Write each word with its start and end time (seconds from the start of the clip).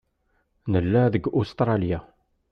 Nella 0.71 1.03
deg 1.13 1.23
Ustṛalya. 1.39 1.99